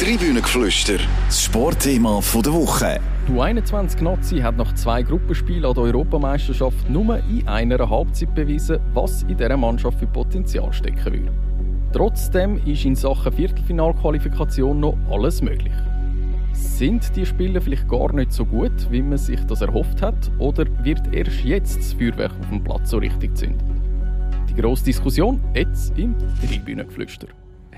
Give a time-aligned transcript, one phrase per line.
[0.00, 0.98] Tribünengeflüster,
[1.28, 3.00] das Sportthema der Woche.
[3.28, 8.80] Die 21 Nazi hat nach zwei Gruppenspielen an der Europameisterschaft nur in einer Halbzeit bewiesen,
[8.92, 11.32] was in dieser Mannschaft für Potenzial stecken würde.
[11.92, 15.72] Trotzdem ist in Sachen Viertelfinalqualifikation noch alles möglich.
[16.52, 20.64] Sind die Spiele vielleicht gar nicht so gut, wie man sich das erhofft hat, oder
[20.84, 23.64] wird erst jetzt das Feuerwerk auf dem Platz so richtig gezündet?
[24.50, 27.28] Die grosse Diskussion jetzt im Tribünengeflüster.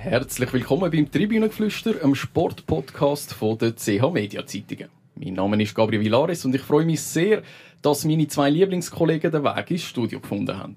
[0.08, 4.88] Herzlich willkommen beim Tribünengeflüster, einem Sportpodcast von der CH Media Zeitungen.
[5.16, 7.42] Mein Name ist Gabriel Villares und ich freue mich sehr,
[7.82, 10.76] dass meine zwei Lieblingskollegen den Weg ins Studio gefunden haben.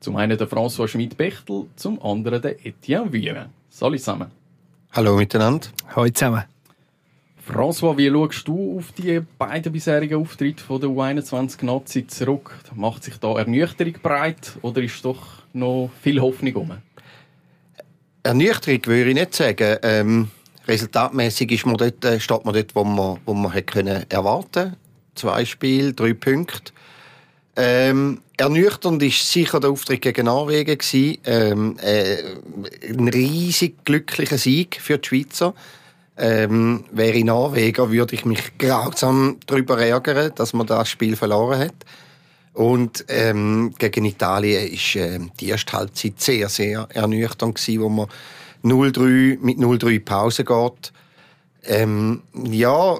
[0.00, 3.50] Zum einen der François Schmidt-Bechtel, zum anderen der Etienne Vieren.
[3.68, 4.30] Salut zusammen.
[4.92, 5.66] Hallo miteinander.
[5.94, 6.44] Hallo zusammen.
[7.46, 12.58] François, wie schaust du auf die beiden bisherigen Auftritte von der U21 Nazi zurück?
[12.74, 16.72] Macht sich da Ernüchterung breit oder ist doch noch viel Hoffnung um?
[18.22, 19.78] Ernüchterung würde ich nicht sagen.
[19.82, 20.30] Ähm,
[20.68, 24.76] resultatmäßig ist man dort, äh, steht man dort, wo man, wo man hätte können erwarten
[25.14, 26.72] Zwei Spiele, drei Punkte.
[27.56, 30.78] Ähm, ernüchternd war sicher der Auftritt gegen Norwegen.
[31.24, 32.16] Ähm, äh,
[32.88, 35.54] ein riesig glücklicher Sieg für die Schweizer.
[36.16, 41.58] Ähm, wäre ich Norweger, würde ich mich grausam darüber ärgern, dass man das Spiel verloren
[41.58, 41.74] hat.
[42.52, 48.08] Und ähm, gegen Italien ist äh, die erste Halbzeit sehr, sehr ernüchternd gewesen, wo man
[48.64, 50.92] 0-3 mit 0-3 Pause geht.
[51.64, 52.98] Ähm, ja,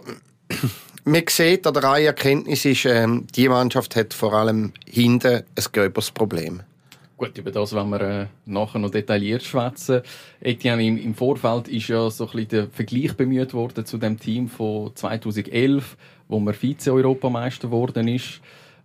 [1.05, 5.65] man sieht an der Reihe Erkenntnis ist, ähm, die Mannschaft hat vor allem hinten ein
[5.73, 6.63] gröberes Problem.
[7.17, 10.01] Gut, über das werden wir äh, nachher noch detailliert schwätzen.
[10.41, 14.19] Etienne, im, im, Vorfeld ist ja so ein bisschen der Vergleich bemüht worden zu dem
[14.19, 18.41] Team von 2011, wo man Vize-Europameister geworden ist.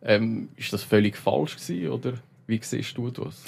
[0.06, 2.14] Ähm, ist das völlig falsch gewesen, oder
[2.48, 3.44] wie siehst du das?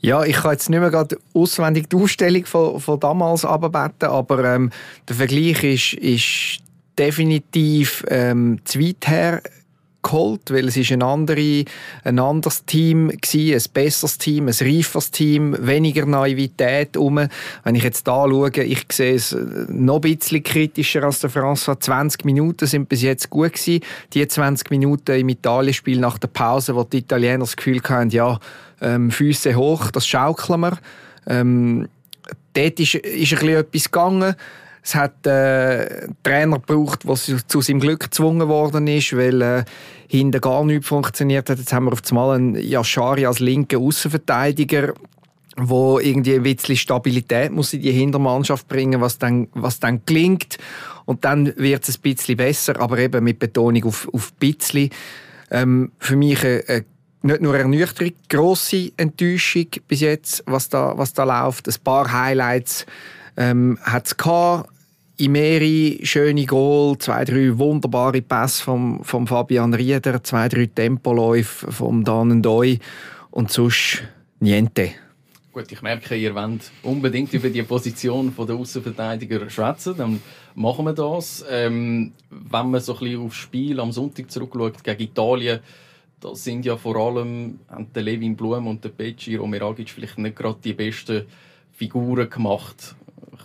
[0.00, 4.44] Ja, ich kann jetzt nicht mehr gerade auswendig die Ausstellung von, von damals abbeten, aber
[4.44, 4.70] ähm,
[5.08, 6.58] der Vergleich ist, ist
[6.98, 9.42] definitiv ähm, zu weit her
[10.02, 11.64] geholt, weil es ist ein, andere,
[12.04, 17.16] ein anderes Team war, ein besseres Team, ein reiferes Team, weniger Naivität um.
[17.64, 19.36] Wenn ich jetzt da schaue, ich sehe es
[19.68, 21.78] noch ein bisschen kritischer als der François.
[21.78, 23.84] 20 Minuten sind bis jetzt gut gewesen.
[24.12, 28.38] Die 20 Minuten im Italienspiel nach der Pause, wo die Italiener das Gefühl hatten, ja,
[28.80, 30.78] ähm, Füße hoch, das schaukeln wir.
[31.26, 31.88] Ähm,
[32.54, 34.34] dort ist, ist ein bisschen etwas gegangen.
[34.82, 39.64] Es hat äh, einen Trainer gebraucht, der zu seinem Glück gezwungen worden ist, weil äh,
[40.10, 41.58] hinten gar nichts funktioniert hat.
[41.58, 44.92] Jetzt haben wir auf einmal einen Yashari als linken Außenverteidiger,
[45.56, 50.58] wo irgendwie ein bisschen Stabilität muss in die Hintermannschaft bringen, was dann, was dann gelingt.
[51.04, 54.90] Und dann wird es ein bisschen besser, aber eben mit Betonung auf, auf bisschen.
[55.52, 56.84] Ähm, für mich eine, eine
[57.22, 61.68] nicht nur Ernüchterung, grosse Enttäuschung bis jetzt, was da, was da läuft.
[61.68, 62.84] Ein paar Highlights
[63.36, 64.70] ähm, hat es gehabt.
[65.20, 72.04] Imeri, schöne Goal, zwei, drei wunderbare Pässe vom, vom Fabian Rieder, zwei, drei Tempoläufe vom
[72.04, 72.78] Dan Doi
[73.30, 74.02] und sonst
[74.38, 74.92] niente.
[75.52, 80.22] Gut, ich merke, ihr wollt unbedingt über die Position der Außenverteidiger schwätzen, dann
[80.54, 81.44] machen wir das.
[81.50, 85.60] Ähm, wenn man so ein bisschen aufs Spiel am Sonntag zurückschaut gegen Italien,
[86.18, 87.60] da sind ja vor allem
[87.94, 91.26] der Levin Blum und der Pecci Romeragic vielleicht nicht gerade die besten
[91.72, 92.94] Figuren gemacht.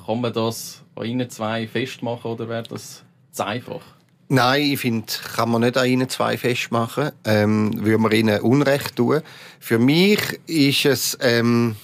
[0.06, 3.82] Kann man das an Ihnen zwei festmachen oder wäre das zu einfach?
[4.28, 5.06] Nein, ich finde,
[5.36, 7.12] kann man nicht an ihnen zwei festmachen.
[7.26, 9.22] Ähm, würde man ihnen Unrecht tun.
[9.60, 11.76] Für mich ist es ähm,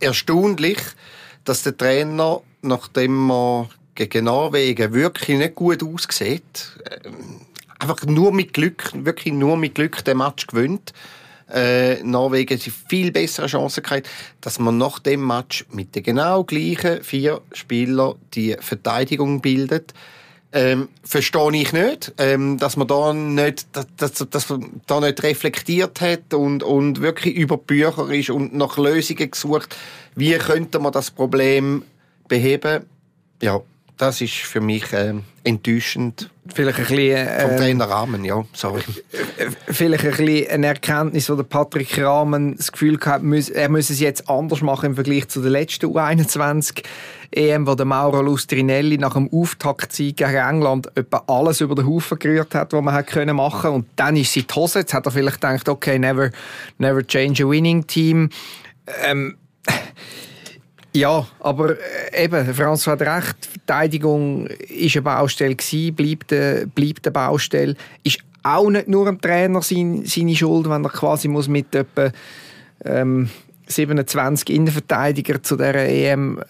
[0.00, 0.78] erstaunlich,
[1.44, 6.72] dass der Trainer, nachdem man gegen Norwegen wirklich nicht gut aussieht,
[7.04, 7.42] ähm,
[7.78, 10.94] einfach nur mit Glück, wirklich nur mit Glück den Match gewinnt
[11.52, 14.08] äh, Norwegen sie viel bessere Chancen gehabt,
[14.40, 19.94] dass man nach dem Match mit den genau gleichen vier Spielern die Verteidigung bildet.
[20.54, 26.02] Ähm, verstehe ich nicht, ähm, dass man da nicht, dass, dass, man da nicht reflektiert
[26.02, 29.74] hat und, und wirklich über Bücher ist und nach Lösungen gesucht.
[30.14, 31.84] Wie könnte man das Problem
[32.28, 32.84] beheben?
[33.40, 33.62] Ja,
[33.96, 35.14] das ist für mich äh,
[35.44, 36.30] enttäuschend.
[36.52, 38.82] Vielleicht ein bisschen, äh, vom Trainer Rahmen, ja, sorry.
[39.68, 44.00] Vielleicht ein bisschen eine Erkenntnis, wo der Patrick Rahmen das Gefühl hat, er müsse es
[44.00, 46.82] jetzt anders machen im Vergleich zu der letzten U21
[47.30, 52.18] EM, wo der Mauro Lustrinelli nach dem Auftaktsieg gegen England etwa alles über den Haufen
[52.18, 54.80] gerührt hat, was man hat können machen und dann ist sie die Hose.
[54.80, 56.30] Jetzt hat er vielleicht gedacht, okay, never,
[56.78, 58.30] never change a winning team.
[59.04, 59.36] Ähm,
[60.94, 61.76] ja, aber
[62.12, 67.76] äh, eben, Franz hat recht, Verteidigung war eine Baustelle, gewesen, bleibt, eine, bleibt eine Baustelle.
[68.02, 72.10] Ist auch nicht nur dem Trainer sein, seine Schuld, wenn er quasi muss mit etwa
[72.84, 73.30] ähm,
[73.66, 76.42] 27 Innenverteidiger zu dieser EM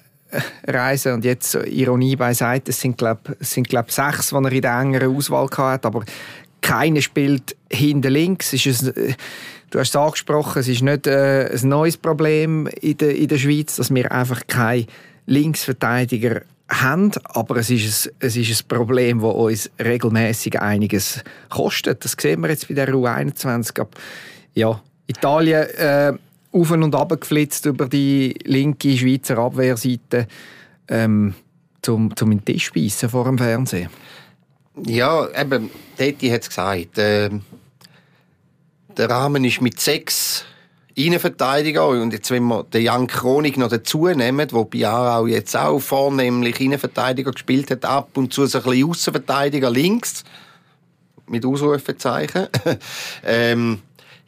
[0.66, 1.14] reisen.
[1.14, 5.16] Und jetzt, Ironie beiseite, es sind, glaube sind, glaub, sechs, die er in der engeren
[5.16, 5.86] Auswahl hatte.
[5.86, 6.04] Aber
[6.60, 8.52] keiner spielt hinter links.
[8.52, 8.92] Ist es,
[9.72, 13.38] du hast es angesprochen, es ist nicht äh, ein neues Problem in der, in der
[13.38, 14.86] Schweiz, dass wir einfach keine
[15.26, 22.04] Linksverteidiger haben, aber es ist ein, es ist ein Problem, das uns regelmäßig einiges kostet.
[22.04, 23.80] Das sehen wir jetzt bei der U21.
[23.80, 23.90] Aber,
[24.54, 26.12] ja, Italien äh,
[26.52, 30.28] auf und ab geflitzt über die linke Schweizer Abwehrseite
[30.88, 31.34] ähm,
[31.80, 33.88] zum, zum in den Tisch beißen vor dem Fernsehen.
[34.86, 36.98] Ja, eben, Teti hat es gesagt.
[36.98, 37.30] Äh,
[38.96, 40.44] der Rahmen ist mit sechs
[40.94, 45.56] Innenverteidiger und jetzt, wenn wir den Jan Kronig noch dazu nehmen, der bei Aarau jetzt
[45.56, 50.24] auch vornehmlich Innenverteidiger gespielt hat, ab und zu so ein bisschen Außenverteidiger links,
[51.26, 52.48] mit Ausrufezeichen.
[53.24, 53.78] ähm,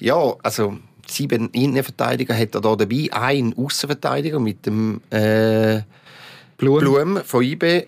[0.00, 5.82] ja, also sieben Innenverteidiger hat er da dabei, ein Außenverteidiger mit dem äh,
[6.56, 6.78] Blum.
[6.78, 7.86] Blum von IB.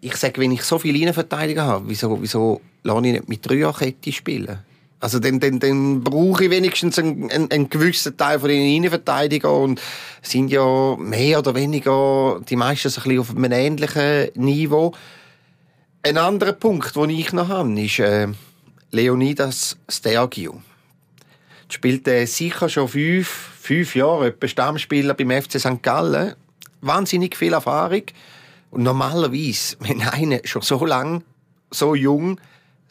[0.00, 4.12] Ich sage, wenn ich so viele Innenverteidiger habe, wieso, wieso lasse ich nicht mit Dreierkette
[4.12, 4.60] spielen?
[5.00, 9.62] Also dann, dann, dann brauche ich wenigstens einen, einen, einen gewissen Teil von den Innenverteidigern
[9.62, 9.80] und
[10.20, 14.92] sind ja mehr oder weniger die meisten so ein bisschen auf einem ähnlichen Niveau.
[16.02, 18.28] Ein anderer Punkt, den ich noch habe, ist äh,
[18.90, 20.60] Leonidas Stergiou.
[21.70, 25.82] Spielt äh, sicher schon fünf, fünf Jahre etwa Stammspieler beim FC St.
[25.82, 26.34] Gallen.
[26.82, 28.02] Wahnsinnig viel Erfahrung.
[28.70, 31.22] Und normalerweise, wenn einer schon so lang,
[31.70, 32.38] so jung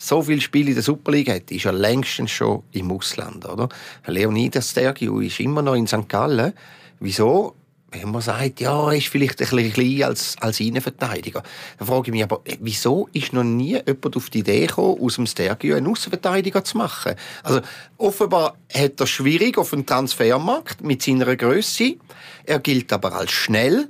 [0.02, 3.46] so viele Spiele in der Superliga hat, ist er längstens schon im Ausland.
[3.46, 3.68] Oder?
[4.08, 6.08] Leonidas Stergiou ist immer noch in St.
[6.08, 6.54] Gallen.
[7.02, 7.56] Wieso?
[7.92, 11.44] Wenn man sagt, ja, er ist vielleicht ein bisschen klein als, als Innenverteidiger.
[11.80, 15.16] Dann frage ich mich aber, wieso ist noch nie jemand auf die Idee gekommen, aus
[15.16, 17.16] dem Stergiou einen Außenverteidiger zu machen?
[17.44, 17.62] Also,
[17.98, 21.96] offenbar hat er schwierig auf dem Transfermarkt mit seiner Größe.
[22.46, 23.90] Er gilt aber als schnell,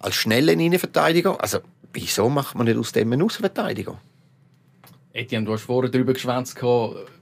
[0.00, 1.40] als schnellen Innenverteidiger.
[1.40, 1.60] Also,
[1.92, 3.96] wieso macht man nicht aus dem einen Außenverteidiger?
[5.14, 6.60] Etienne, du hast vorher darüber geschwätzt,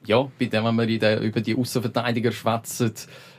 [0.06, 2.94] ja, bei dem, wenn wir der, über die Außenverteidiger schwätzen,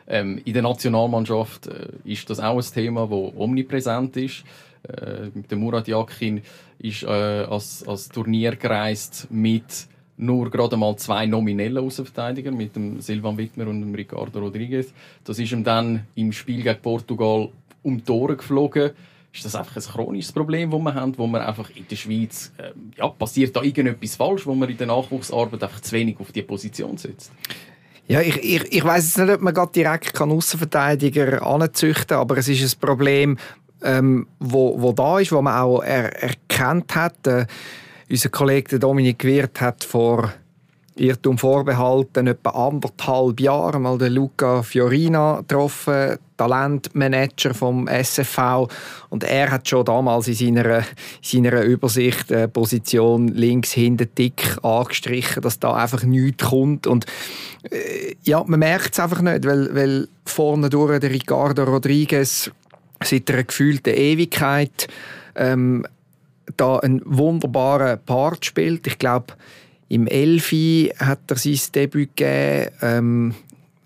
[0.08, 4.44] ähm, in der Nationalmannschaft äh, ist das auch ein Thema, das omnipräsent ist.
[4.84, 6.44] Äh, der Murat Yakin
[6.78, 13.02] ist äh, als, als Turnier gereist mit nur gerade mal zwei nominellen Außenverteidigern, mit dem
[13.02, 14.94] Silvan Wittmer und dem Ricardo Rodriguez.
[15.24, 17.50] Das ist ihm dann im Spiel gegen Portugal
[17.82, 18.92] um Tore geflogen
[19.34, 22.52] ist das einfach ein chronisches Problem, das wir haben, wo man einfach in der Schweiz,
[22.58, 26.32] äh, ja, passiert da irgendetwas falsch, wo man in der Nachwuchsarbeit einfach zu wenig auf
[26.32, 27.32] die Position setzt?
[28.08, 32.48] Ja, ich, ich, ich weiß jetzt nicht, ob man direkt Außenverteidiger anzüchten kann, aber es
[32.48, 33.38] ist ein Problem,
[33.82, 37.26] ähm, wo, wo da ist, wo man auch er, erkannt hat.
[37.26, 37.48] Äh,
[38.10, 40.32] unser Kollege Dominik Wirth hat vor
[40.96, 48.68] Irrtum vorbehalten, etwa anderthalb Jahre mal den Luca Fiorina getroffen, Talentmanager vom SFV
[49.10, 50.84] und er hat schon damals in seiner, in
[51.24, 57.06] seiner Übersicht äh, Position links hinten dick angestrichen, dass da einfach nichts kommt und
[57.72, 62.52] äh, ja, man merkt es einfach nicht, weil, weil vorne durch der Ricardo Rodriguez
[63.04, 64.88] seit einer gefühlten Ewigkeit
[65.36, 65.86] ähm,
[66.58, 68.86] da einen wunderbaren Part spielt.
[68.88, 69.34] Ich glaube,
[69.90, 72.72] im Elfi hat er sein Debüt gegeben.
[72.82, 73.36] Ähm,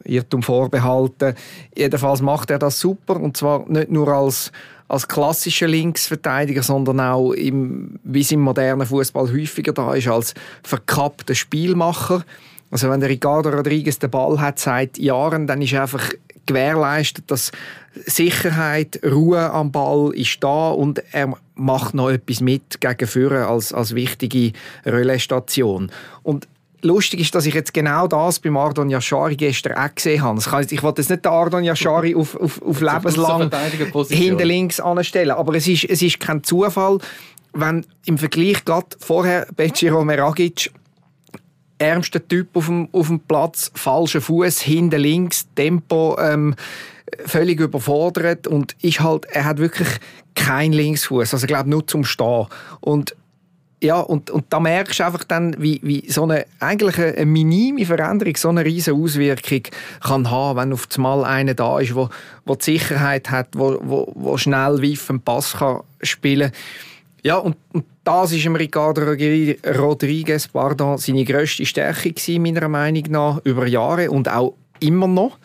[0.07, 1.35] Irrtum vorbehalten.
[1.75, 4.51] Jedenfalls macht er das super und zwar nicht nur als
[4.89, 10.33] als klassischer Linksverteidiger, sondern auch im, wie es im modernen Fußball häufiger da ist, als
[10.63, 12.23] verkappter Spielmacher.
[12.71, 16.09] Also wenn der Ricardo Rodriguez den Ball hat seit Jahren, dann ist einfach
[16.47, 17.51] gewährleistet, dass
[18.05, 23.73] Sicherheit, Ruhe am Ball ist da und er macht noch etwas mit gegen Führer als,
[23.73, 24.53] als wichtige
[24.85, 25.91] Relaisstation.
[26.23, 26.47] Und
[26.81, 30.39] lustig ist, dass ich jetzt genau das beim Ardon Yashari gestern auch gesehen habe.
[30.69, 33.49] ich wollte jetzt nicht den Ardon Yashari auf, auf, auf lebenslang
[34.09, 36.99] hinter links anstellen, aber es ist, es ist kein Zufall,
[37.53, 40.71] wenn im Vergleich gerade vorher Beciro Meragic
[41.79, 46.55] ärmster Typ auf dem, auf dem Platz, falscher Fuß, hinten links, Tempo ähm,
[47.25, 48.47] völlig überfordert.
[48.47, 49.87] Und ist halt, er hat wirklich
[50.35, 52.47] kein Linksfuß, also ich glaube nur zum Stehen.
[52.79, 53.15] Und
[53.81, 57.85] ja, und, und da merkst du einfach dann, wie, wie so eine eigentlich eine minime
[57.85, 59.61] Veränderung so eine riesige Auswirkung
[60.01, 62.09] kann haben, wenn auf einmal einer da ist, wo,
[62.45, 66.51] wo die Sicherheit hat, wo, wo, wo schnell wie einen Pass kann spielen.
[67.21, 73.41] Ja, und, und das ist Ricardo Rodriguez pardon, seine grösste Stärke gewesen, meiner Meinung nach,
[73.43, 75.37] über Jahre und auch immer noch.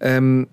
[0.00, 0.46] Ähm,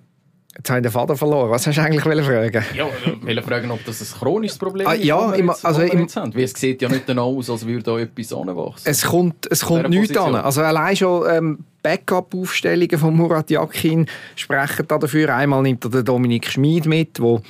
[0.55, 1.49] Jetzt habe ich den Vater verloren.
[1.49, 2.63] Was hast du eigentlich fragen?
[2.75, 6.01] Ja, ich wollte fragen, ob das ein chronisches Problem ah, ist, ja, im, also im,
[6.01, 6.35] jetzt haben.
[6.35, 8.83] Weil es sieht ja nicht danach aus, als würde da etwas anwachsen.
[8.85, 10.35] Es kommt, es kommt nichts an.
[10.35, 14.05] Also allein schon ähm, Backup-Aufstellungen von Murat Yakin
[14.35, 15.35] sprechen dafür.
[15.35, 17.41] Einmal nimmt er den Dominik Schmid mit, wo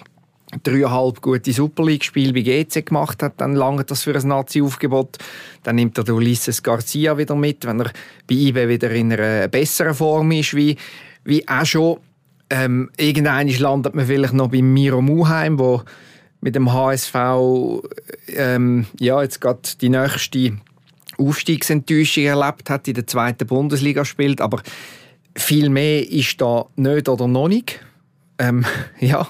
[0.64, 5.18] dreieinhalb gute Super League-Spiele bei GC gemacht hat, dann lange das für ein Nazi-Aufgebot.
[5.64, 7.92] Dann nimmt er Ulisses Garcia wieder mit, wenn er
[8.28, 10.78] bei IB wieder in einer besseren Form ist, wie,
[11.24, 11.98] wie auch schon.
[12.50, 15.82] Ähm, landet man vielleicht noch bei Miro Muheim, wo
[16.42, 17.16] mit dem HSV
[18.28, 20.58] ähm, ja, jetzt gerade die nächste
[21.18, 24.62] Aufstiegsenttäuschung erlebt hat, in der zweiten Bundesliga spielt, aber
[25.36, 27.80] viel mehr ist da nicht oder noch nicht.
[28.38, 28.66] Ähm,
[29.00, 29.28] ja,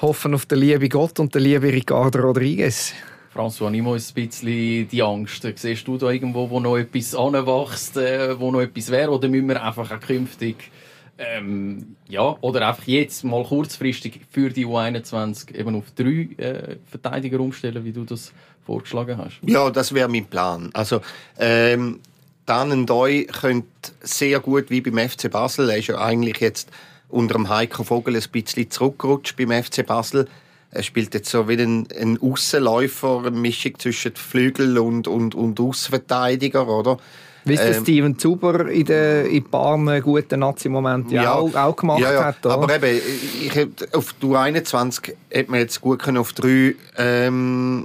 [0.00, 2.92] hoffen auf den lieben Gott und den lieben Ricardo Rodriguez.
[3.34, 5.46] François, nimm uns ein bisschen die Angst.
[5.56, 9.10] Siehst du da irgendwo, wo noch etwas anwächst, äh, wo noch etwas wäre?
[9.10, 10.70] Oder müssen wir einfach auch künftig,
[11.18, 17.40] ähm, ja, oder einfach jetzt mal kurzfristig für die U21 eben auf drei äh, Verteidiger
[17.40, 18.32] umstellen, wie du das
[18.64, 19.40] vorgeschlagen hast?
[19.42, 20.70] Ja, das wäre mein Plan.
[20.72, 21.00] Also,
[21.38, 22.00] ähm,
[22.46, 23.68] Dan Doi könnte
[24.00, 26.70] sehr gut wie beim FC Basel, er ist ja eigentlich jetzt
[27.08, 30.28] unter dem Heiko Vogel ein bisschen zurückgerutscht beim FC Basel.
[30.70, 35.58] Er spielt jetzt so wie ein, ein Aussenläufer, eine Mischung zwischen Flügel und, und, und
[35.58, 36.98] Außenverteidiger, oder?
[37.44, 42.00] Wie es ähm, Steven Zuber in den in paar guten Nazi-Momenten ja, auch, auch, gemacht
[42.00, 42.24] ja, ja.
[42.24, 42.44] hat.
[42.44, 42.54] Oder?
[42.54, 43.00] Aber eben,
[43.40, 47.84] ich, auf du 21 hätte man jetzt gut können auf drei ähm,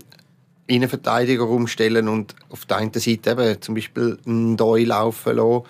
[0.67, 5.63] Innenverteidiger umstellen und auf der einen Seite eben zum Beispiel einen Doi laufen lassen,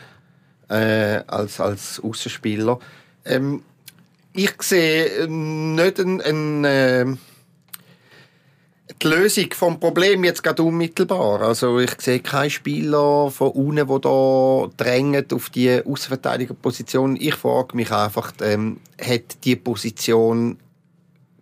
[0.70, 2.80] äh, als, als Außenspieler.
[3.26, 3.64] Ähm,
[4.34, 7.06] ich sehe nicht ein, ein, äh,
[9.02, 11.42] die Lösung des Problems jetzt gerade unmittelbar.
[11.42, 17.16] Also ich sehe keinen Spieler von unten, der da drängt auf die Außenverteidigerposition.
[17.20, 20.58] Ich frage mich einfach, ähm, hat die Position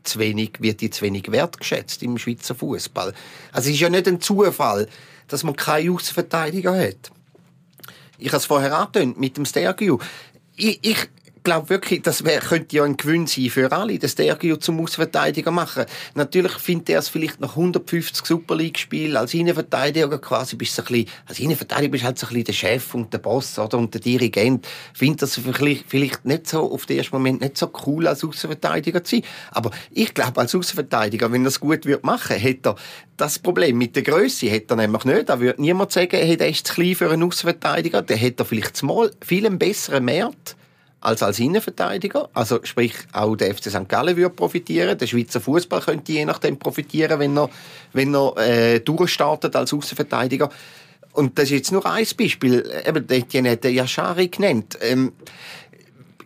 [0.03, 3.13] zu wenig, wird die zu wenig wertgeschätzt im Schweizer Fußball?
[3.51, 4.88] Also es ist ja nicht ein Zufall,
[5.27, 7.11] dass man keine Außenverteidiger hat.
[8.17, 9.97] Ich habe es vorher angetönt mit dem Stergiu.
[10.55, 11.09] Ich, ich,
[11.43, 15.51] glaube wirklich, das wär, könnte ja ein Gewinn sein für alle, dass der zum Außenverteidiger
[15.51, 15.86] machen.
[16.15, 20.88] Natürlich findet er es vielleicht nach 150 Super League-Spielen als Innenverteidiger quasi bist du ein
[20.88, 23.77] bisschen, als Innenverteidiger bist du halt so ein bisschen der Chef und der Boss oder
[23.77, 24.67] und der Dirigent.
[24.93, 29.03] Findet das vielleicht, vielleicht nicht so, auf den ersten Moment nicht so cool als Außenverteidiger
[29.03, 29.25] zu sein.
[29.51, 32.75] Aber ich glaube, als Außenverteidiger, wenn er es gut wird machen, hätte er
[33.17, 35.29] das Problem mit der Größe hätte er nämlich nicht.
[35.29, 38.01] Da würde niemand sagen, hey, der ist zu klein für einen Außenverteidiger.
[38.01, 40.55] Der hätte vielleicht zumal viel einen besseren Mehrwert
[41.01, 42.29] als als Innenverteidiger.
[42.34, 43.89] Also sprich, auch der FC St.
[43.89, 44.98] Gallen würde profitieren.
[44.98, 47.50] Der Schweizer Fußball könnte je nachdem profitieren, wenn er,
[47.91, 50.50] wenn er äh, durchstartet als Außenverteidiger.
[51.13, 52.72] Und das ist jetzt nur ein Beispiel.
[52.86, 54.77] Eben, Etienne hat den Yashari genannt.
[54.81, 55.12] Ähm,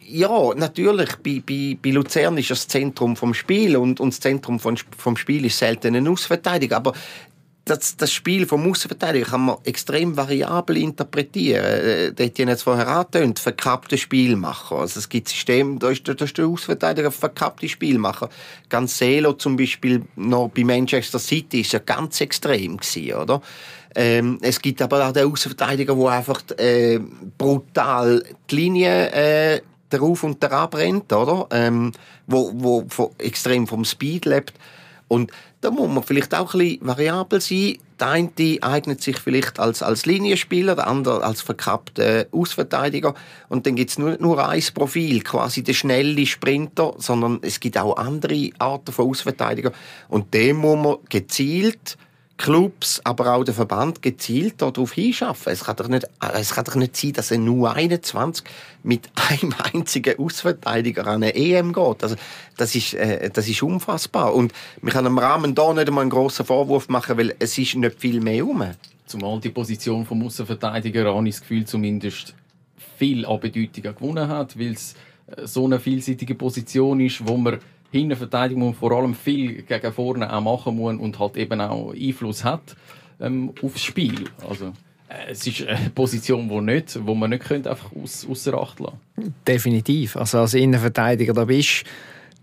[0.08, 4.60] ja, natürlich, bei, bei, bei Luzern ist das Zentrum vom Spiel und, und das Zentrum
[4.60, 6.78] vom, vom Spiel ist selten ein Ausverteidiger.
[6.78, 6.94] Aber
[7.66, 11.66] das, das Spiel vom Außenverteidiger kann man extrem variabel interpretieren.
[11.66, 14.76] Äh, das hat ja jetzt vorher angetönt, verkappte Spielmacher.
[14.78, 18.30] Also es gibt Systeme, da ist, da der Außenverteidiger verkappte Spielmacher.
[18.70, 23.42] Cancelo zum Beispiel noch bei Manchester City ist ja ganz extrem gewesen, oder?
[23.96, 27.00] Ähm, es gibt aber auch den Außenverteidiger, der einfach äh,
[27.38, 31.48] brutal die Linie äh, darauf und daran brennt, oder?
[31.50, 31.94] Ähm,
[32.28, 34.54] wo, wo extrem vom Speed lebt.
[35.08, 35.32] Und
[35.66, 37.78] da muss man vielleicht auch ein bisschen variabel sein.
[37.98, 38.30] Der eine
[38.62, 43.16] eignet sich vielleicht als, als Linienspieler, der andere als verkappter Ausverteidiger.
[43.50, 47.80] Und dann gibt es nur, nur ein Profil, quasi der schnelle Sprinter, sondern es gibt
[47.80, 49.72] auch andere Arten von Ausverteidiger.
[50.08, 51.98] Und dem muss man gezielt
[52.38, 55.54] Clubs, aber auch der Verband gezielt darauf hinschaffen.
[55.54, 58.46] Es kann doch nicht, es kann doch nicht sein, dass ein nur 21
[58.84, 62.04] mit einem einzigen Ausverteidiger an eine EM geht.
[62.04, 62.16] Also,
[62.58, 64.34] das ist, äh, das ist unfassbar.
[64.34, 67.76] Und wir können im Rahmen da nicht einmal einen grossen Vorwurf machen, weil es ist
[67.76, 68.64] nicht viel mehr um.
[69.06, 72.34] Zumal die Position vom Außenverteidiger, habe ich das Gefühl, zumindest
[72.98, 74.96] viel an Bedeutung gewonnen hat, weil es
[75.28, 77.60] äh, so eine vielseitige Position ist, wo man
[77.96, 82.44] hinten Verteidigung vor allem viel gegen vorne auch machen muss und halt eben auch Einfluss
[82.44, 82.76] hat
[83.20, 84.26] ähm, aufs Spiel.
[84.48, 84.74] Also
[85.08, 88.80] äh, es ist eine Position, wo, nicht, wo man nicht könnte einfach aus, außer Acht
[88.80, 89.00] lassen
[89.48, 90.18] Definitiv.
[90.18, 91.86] Also als Innenverteidiger da bist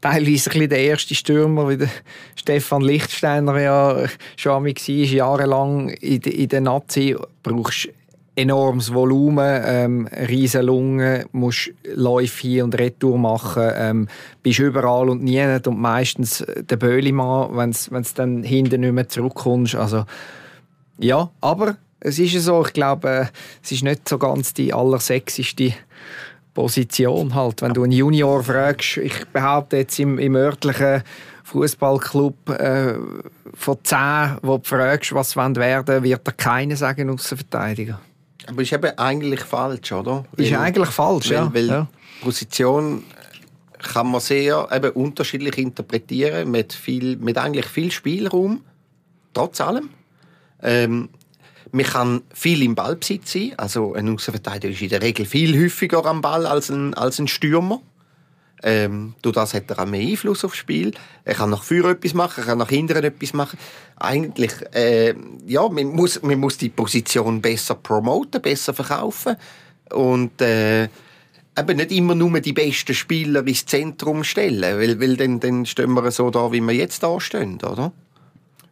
[0.00, 1.90] teilweise ein der erste Stürmer, wie der
[2.34, 4.06] Stefan Lichtsteiner ja
[4.36, 7.88] schon war, jahrelang in, in der Nazi, brauchst
[8.34, 14.08] enormes Volumen, ähm, riesen Lungen, musst Läufe hier und retour machen, ähm,
[14.42, 17.70] bist überall und nie und meistens der Böhlimann, wenn
[18.00, 19.74] es dann hinten nicht mehr zurückkommst.
[19.74, 20.04] Also,
[20.98, 23.26] ja, aber es ist so, ich glaube, äh,
[23.62, 25.74] es ist nicht so ganz die allersexiste
[26.54, 27.62] Position halt.
[27.62, 31.02] Wenn du einen Junior fragst, ich behaupte jetzt im, im örtlichen
[31.44, 32.94] Fußballclub äh,
[33.54, 38.00] von zehn, wo du fragst, was werden werden, wird er keiner sagen, außer Verteidiger.
[38.46, 40.24] Aber ist eben eigentlich falsch, oder?
[40.36, 41.54] Ist weil, eigentlich falsch, weil, ja.
[41.54, 41.86] Weil ja.
[42.20, 43.04] Position
[43.78, 48.62] kann man sehr eben, unterschiedlich interpretieren, mit, viel, mit eigentlich viel Spielraum,
[49.34, 49.90] trotz allem.
[50.62, 51.08] Ähm,
[51.72, 53.52] man kann viel im Ballbesitz sein.
[53.56, 57.28] Also ein Außenverteidiger ist in der Regel viel häufiger am Ball als ein, als ein
[57.28, 57.80] Stürmer.
[58.62, 60.92] Ähm, durch das hat er auch mehr Einfluss aufs Spiel.
[61.24, 63.58] Er kann nach vorne etwas machen, er kann nach hinten etwas machen.
[63.96, 65.14] Eigentlich, äh,
[65.46, 69.36] ja, man muss, man muss die Position besser promoten, besser verkaufen.
[69.90, 70.84] Und äh,
[71.58, 75.92] eben nicht immer nur die besten Spieler ins Zentrum stellen, weil, weil dann, dann stehen
[75.94, 77.92] wir so da, wie wir jetzt da stehen, oder?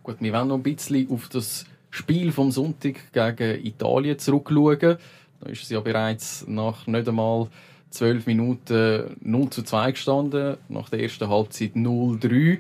[0.03, 4.99] Gut, wir wollen noch ein bisschen auf das Spiel vom Sonntag gegen Italien zurückschauen.
[5.41, 7.49] Da ist es ja bereits nach nicht einmal
[7.91, 12.59] zwölf Minuten 0 zu 2 gestanden, nach der ersten Halbzeit 0-3.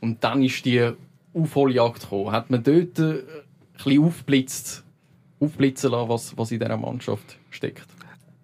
[0.00, 0.92] Und dann ist die
[1.34, 2.32] Aufholjagd gekommen.
[2.32, 3.22] Hat man dort äh, ein
[3.74, 4.84] bisschen aufblitzt,
[5.40, 7.86] aufblitzen lassen, was, was in dieser Mannschaft steckt?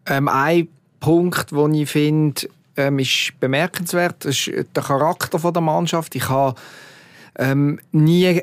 [0.06, 0.68] Ähm, ein
[1.00, 6.14] Punkt, den ich finde, ähm, ist bemerkenswert, ist der Charakter der Mannschaft.
[6.14, 6.58] Ich habe
[7.38, 8.42] ähm, nie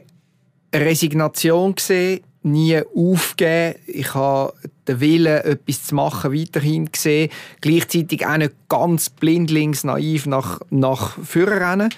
[0.73, 3.79] Resignation gesehen, nie aufgeben.
[3.87, 4.53] Ich habe
[4.87, 7.29] den Willen, etwas zu machen, weiterhin gesehen.
[7.61, 11.89] Gleichzeitig auch nicht ganz blindlings naiv nach, nach vorne rennen.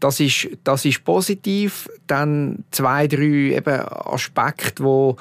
[0.00, 1.88] Das ist, das ist positiv.
[2.06, 5.16] Dann zwei, drei eben Aspekte, wo,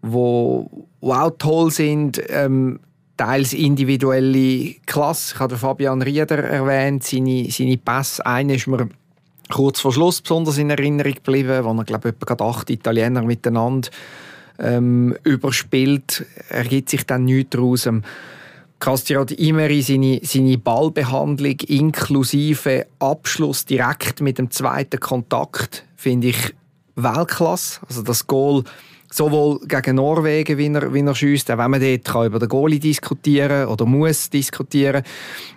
[0.00, 2.22] wo, wo auch toll sind.
[2.28, 2.78] Ähm,
[3.16, 5.34] teils individuelle Klasse.
[5.34, 8.24] Ich habe Fabian Rieder erwähnt, seine, seine Pässe.
[8.24, 8.88] Einer ist mir
[9.50, 13.90] kurz vor Schluss besonders in Erinnerung geblieben, wo er, glaube ich, etwa acht Italiener miteinander
[14.58, 16.24] ähm, überspielt.
[16.48, 17.86] Ergibt sich dann nichts daraus.
[17.86, 18.02] Ähm,
[18.78, 26.52] Castirat Imeri, seine, seine Ballbehandlung inklusive Abschluss direkt mit dem zweiten Kontakt, finde ich
[26.96, 27.78] Weltklasse.
[27.88, 28.64] Also das Goal
[29.12, 32.48] sowohl gegen Norwegen, wie er, wie er schießt, auch wenn man dort kann über den
[32.48, 35.04] Goalie diskutieren oder muss diskutieren.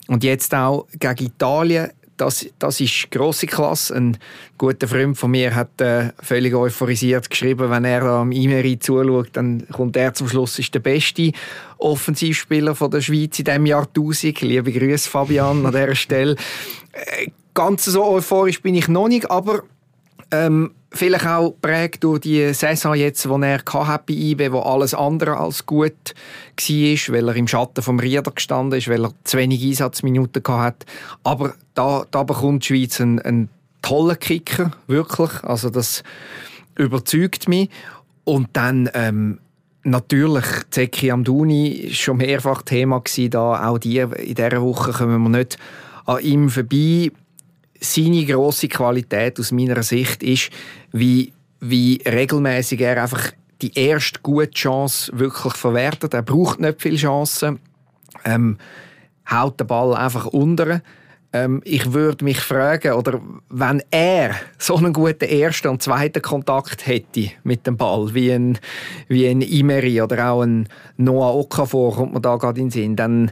[0.08, 3.96] Und jetzt auch gegen Italien das, das ist grosse Klasse.
[3.96, 4.18] Ein
[4.58, 9.68] guter Freund von mir hat äh, völlig euphorisiert geschrieben, wenn er am Imeri zuschaut, dann
[9.72, 11.32] kommt er zum Schluss ist der beste
[11.78, 14.42] Offensivspieler von der Schweiz in diesem Jahrtausend.
[14.42, 16.36] Liebe Grüße, Fabian, an dieser Stelle.
[16.94, 19.64] Äh, ganz so euphorisch bin ich noch nicht, aber
[20.32, 23.60] ähm, vielleicht auch prägt durch die Saison jetzt, die er
[24.06, 28.80] bei IB, wo alles andere als gut war, weil er im Schatten vom Rieder gestanden
[28.80, 30.86] ist, weil er zu wenig Einsatzminuten hatte.
[31.24, 33.50] Aber da, da bekommt die Schweiz einen, einen
[33.82, 35.44] tollen Kicker, wirklich.
[35.44, 36.04] Also das
[36.76, 37.70] überzeugt mich.
[38.24, 39.40] Und dann ähm,
[39.84, 45.58] natürlich Zeki Amduni schon mehrfach Thema da auch die in dieser Woche kommen wir nicht
[46.06, 47.12] an ihm vorbei
[47.80, 50.50] seine große Qualität aus meiner Sicht ist,
[50.92, 56.14] wie, wie regelmäßig er einfach die erste gute Chance wirklich verwertet.
[56.14, 57.60] Er braucht nicht viele Chancen,
[58.24, 58.58] ähm,
[59.30, 60.82] haut den Ball einfach unter.
[61.34, 66.88] Ähm, ich würde mich fragen, oder wenn er so einen guten ersten und zweiten Kontakt
[66.88, 68.58] hätte mit dem Ball, wie ein,
[69.08, 72.96] wie ein Imeri oder auch ein Noah Okafor, kommt man da gerade in den Sinn,
[72.96, 73.32] dann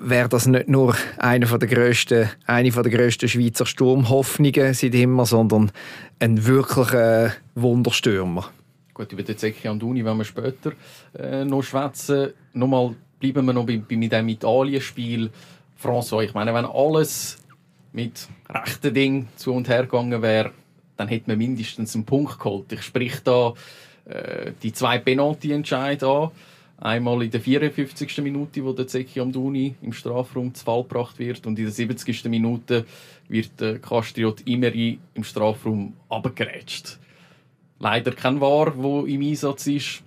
[0.00, 5.72] wäre das nicht nur eine der grössten, eine der grössten Schweizer Sturmhoffnungen seit immer, sondern
[6.18, 8.50] ein wirklicher Wunderstürmer.
[8.94, 10.72] Gut, über den Zecchi Anduni wenn wir später
[11.16, 12.32] äh, noch schwätzen.
[12.52, 15.30] Nochmal bleiben wir noch bei, bei dem Italien-Spiel.
[15.80, 17.38] François, ich meine, wenn alles
[17.92, 20.52] mit rechten Dingen zu und her gegangen wäre,
[20.96, 22.72] dann hätte man mindestens einen Punkt geholt.
[22.72, 23.54] Ich sprich da
[24.04, 26.30] äh, die zwei Penalty-Entscheide an
[26.80, 28.18] Einmal in der 54.
[28.18, 32.26] Minute, wo der Zeki Amduni im Strafraum zu Fall gebracht wird und in der 70.
[32.26, 32.86] Minute
[33.28, 36.98] wird der Castriot Imeri im Strafraum abgerätscht.
[37.80, 40.02] Leider kein War, wo im Einsatz ist.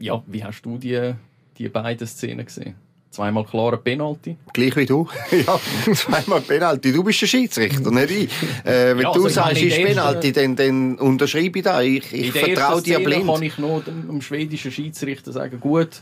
[0.00, 1.14] Ja, wie hast du die,
[1.56, 2.74] die beiden Szenen gesehen?
[3.10, 4.36] Zweimal klare Penalty.
[4.52, 5.08] Gleich wie du.
[5.32, 5.58] ja,
[5.94, 6.92] zweimal Penalty.
[6.92, 8.32] Du bist der Schiedsrichter, nicht ich.
[8.64, 11.82] Äh, wenn ja, also du sagst, ist Penalty, dann, dann unterschreibe ich das.
[11.82, 13.26] Ich, ich vertraue dir blind.
[13.26, 16.00] kann ich nur dem schwedischen Schiedsrichter sagen, gut,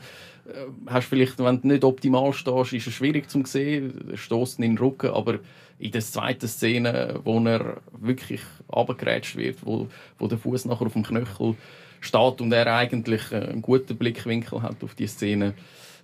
[0.48, 0.52] äh,
[0.86, 4.78] hast vielleicht, wenn du nicht optimal stehst, ist es schwierig zu sehen, stoßen in den
[4.78, 5.38] Rücken, aber
[5.78, 10.92] in der zweiten Szene, wo er wirklich abgegrätscht wird, wo, wo der Fuß nachher auf
[10.92, 11.54] dem Knöchel
[12.00, 15.54] steht und er eigentlich einen guten Blickwinkel hat auf die Szene,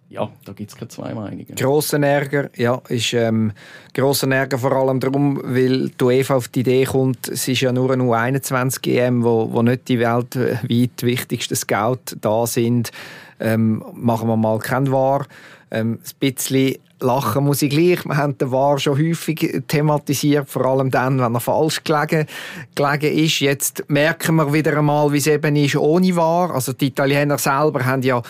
[0.09, 1.55] ja, da gibt es keine zwei Meinungen.
[1.57, 3.53] Grossen Ärger, ja, ist ähm,
[3.93, 7.73] grosser Ärger vor allem darum, weil die UEFA auf die Idee kommt, es ist ja
[7.73, 12.93] nur eine U21-EM, wo, wo nicht die weltweit wichtigsten Scout da sind,
[13.41, 15.27] ähm, machen wir mal kein Wahr.
[15.71, 18.05] Ähm, ein bisschen lachen muss ich gleich.
[18.05, 22.27] Wir haben den War schon häufig thematisiert, vor allem dann, wenn er falsch gelegen,
[22.75, 23.41] gelegen ist.
[23.41, 26.55] Jetzt merken wir wieder einmal, wie es eben ist ohne War.
[26.55, 28.23] Also die Italiener selber haben ja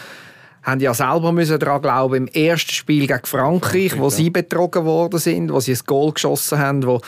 [0.65, 5.21] haben ja selber müssen daran glauben im ersten Spiel gegen Frankreich, wo sie betrogen worden
[5.21, 7.01] sind, wo sie ein Goal geschossen haben, wo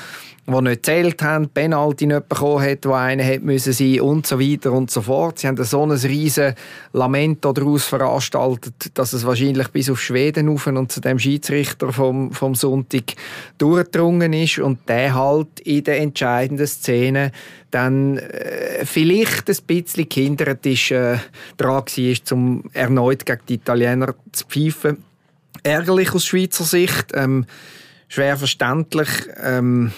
[0.47, 4.38] die nicht gezählt haben, Penalty nicht bekommen hat, wo einer hätte müssen sein und so
[4.38, 5.40] weiter und so fort.
[5.40, 6.55] Sie haben so ein riesen
[6.92, 12.33] Lament daraus veranstaltet, dass es wahrscheinlich bis auf Schweden rauf und zu dem Schiedsrichter vom,
[12.33, 13.14] vom Sonntag
[13.59, 17.33] durchgedrungen ist und der halt in der entscheidenden Szene
[17.77, 21.19] dann äh, vielleicht ein bisschen gehindert ist, äh,
[21.59, 25.05] dran war, um erneut gegen die Italiener zu pfeifen.
[25.62, 27.45] Ärgerlich aus Schweizer Sicht, ähm,
[28.09, 29.09] schwer verständlich.
[29.43, 29.93] Ähm,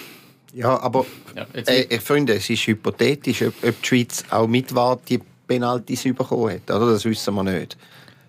[0.53, 4.75] ja, aber ja, äh, ich finde, es ist hypothetisch, ob, ob die Schweiz auch mit
[4.75, 6.69] Wahr die Penalties bekommen hat.
[6.75, 6.95] Oder?
[6.95, 7.77] Das wissen wir nicht.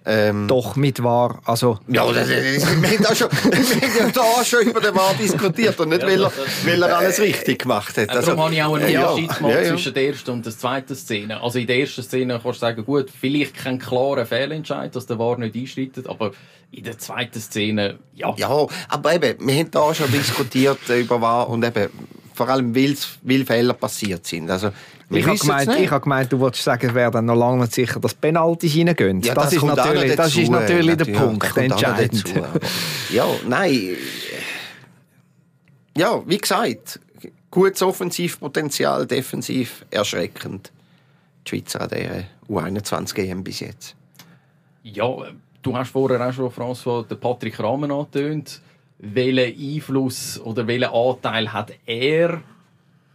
[0.06, 1.42] Ähm, Doch, mit Wahr.
[1.46, 5.80] Also, ja, das, das, wir haben schon, wir haben da schon über den Wahr diskutiert
[5.80, 6.32] und nicht, weil, er,
[6.66, 8.10] weil er alles richtig gemacht hat.
[8.10, 9.70] Also, darum habe ich auch einen Unterschied gemacht ja, ja.
[9.70, 11.42] zwischen der ersten und der zweiten Szene.
[11.42, 15.20] Also in der ersten Szene kannst du sagen, gut, vielleicht kein klarer Fehlentscheid, dass der
[15.20, 16.32] Wahr nicht einschreitet, aber
[16.72, 18.34] in der zweiten Szene, ja.
[18.38, 21.90] Ja, aber eben, wir haben da schon diskutiert über Wahr und eben,
[22.34, 24.50] vor allem, weil Fehler passiert sind.
[24.50, 24.72] Also,
[25.10, 28.00] ich habe gemeint, hab gemeint, du wolltest sagen, es wäre dann noch lange nicht sicher,
[28.00, 29.22] dass Penalty reingehen.
[29.22, 32.34] Ja, das, das, ist natürlich, das ist natürlich der ja, Punkt, entscheidend.
[33.10, 33.98] ja, nein.
[35.98, 37.00] Ja, wie gesagt,
[37.50, 40.72] gutes Offensivpotenzial, defensiv erschreckend.
[41.46, 43.96] Die Schweizer an der U21 EM bis jetzt.
[44.84, 45.10] Ja,
[45.62, 48.62] du hast vorher auch schon, François, den Patrick Rahmen angetönt
[49.00, 52.42] welchen Einfluss oder welchen Anteil hat er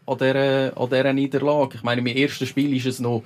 [0.07, 1.77] an dieser, an dieser Niederlage?
[1.77, 3.23] Ich meine, im ersten Spiel ist es noch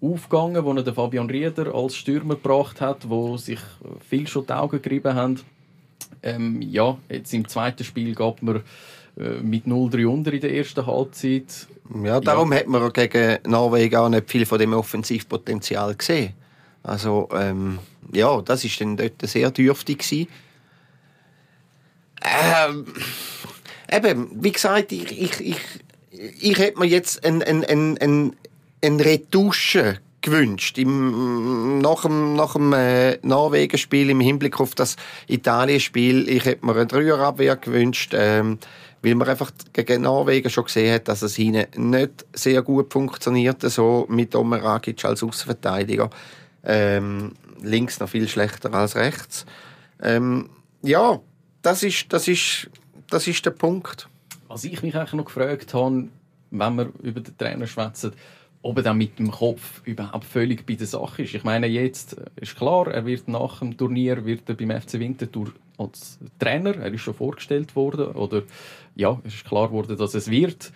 [0.00, 3.60] aufgegangen, wo er den Fabian Rieder als Stürmer gebracht hat, wo sich
[4.08, 5.40] viel schon die Augen gerieben haben.
[6.22, 8.62] Ähm, ja, jetzt im zweiten Spiel gab man
[9.18, 11.66] äh, mit 0-3 unter in der ersten Halbzeit.
[12.02, 12.58] Ja, darum ja.
[12.58, 16.34] hat man gegen Norwegen auch nicht viel von dem Offensivpotenzial gesehen.
[16.82, 17.78] Also ähm,
[18.12, 20.28] ja, das ist dann dort sehr dürftig gewesen.
[22.22, 22.86] Ähm,
[23.90, 25.58] eben, wie gesagt, ich, ich, ich,
[26.40, 28.36] ich hätte mir jetzt ein, ein, ein, ein,
[28.82, 34.96] ein Retusche gewünscht im, nach dem, nach dem äh, Norwegen-Spiel im Hinblick auf das
[35.28, 36.28] Italien-Spiel.
[36.28, 38.58] Ich hätte mir eine Dreierabwehr gewünscht, ähm,
[39.02, 43.62] weil man einfach gegen Norwegen schon gesehen hat, dass es ihnen nicht sehr gut funktioniert,
[43.62, 46.10] so mit Omer Ragic als Außenverteidiger.
[46.64, 49.46] Ähm, links noch viel schlechter als rechts.
[50.02, 50.50] Ähm,
[50.82, 51.20] ja,
[51.62, 52.68] das ist, das ist,
[53.08, 54.08] das ist der Punkt.
[54.48, 56.08] Was ich mich eigentlich noch gefragt habe,
[56.50, 58.12] wenn wir über den Trainer schwätzen,
[58.62, 61.34] ob er dann mit dem Kopf überhaupt völlig bei der Sache ist.
[61.34, 65.52] Ich meine, jetzt ist klar, er wird nach dem Turnier wird er beim FC Winterthur
[65.78, 68.42] als Trainer, er ist schon vorgestellt worden, oder
[68.94, 70.72] ja, es ist klar geworden, dass es wird.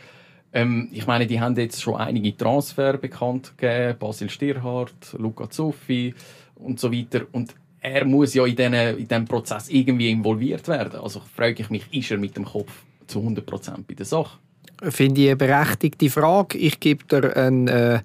[0.53, 6.15] Ähm, ich meine, die haben jetzt schon einige Transfer bekannt gegeben, Basil Stierhardt, Luca Zuffi
[6.57, 7.27] und so weiter.
[7.33, 11.01] Und er muss ja in diesem Prozess irgendwie involviert werden.
[11.01, 14.39] Also frage ich mich, ist er mit dem Kopf zu 100% bei der Sache?
[14.83, 16.57] Finde ich eine berechtigte Frage.
[16.57, 17.99] Ich gebe dir eine äh,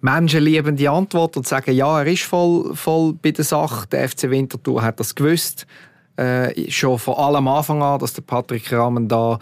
[0.00, 3.86] menschenliebende Antwort und sage, ja, er ist voll, voll bei der Sache.
[3.88, 5.66] Der FC Winterthur hat das gewusst.
[6.16, 9.38] Äh, schon von allem Anfang an, dass der Patrick Rahmen da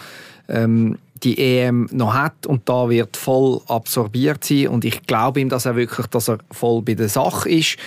[0.49, 5.49] ähm, die EM noch hat und da wird voll absorbiert sein und ich glaube ihm,
[5.49, 7.79] dass er wirklich, dass er voll bei der Sache ist.